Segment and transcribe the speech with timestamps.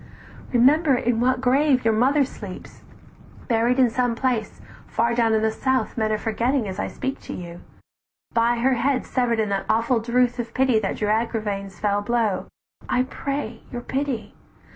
[0.51, 2.81] Remember in what grave your mother sleeps,
[3.47, 7.19] "Buried in some place far down in the south Men are forgetting as I speak
[7.19, 7.61] to you;
[8.33, 12.47] By her head sever'd in that awful drouth "Of pity that drew Agravaine's fell blow,
[12.89, 14.33] I pray your pity!